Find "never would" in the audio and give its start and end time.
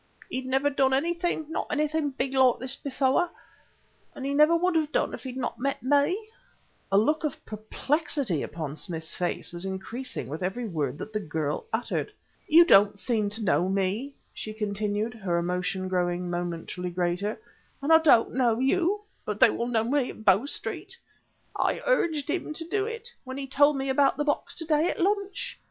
4.33-4.75